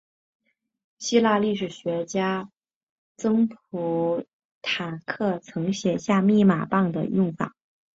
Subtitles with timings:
[0.97, 2.49] 希腊历史学家
[3.17, 4.25] 普鲁
[4.63, 7.53] 塔克曾写下密码棒的用法。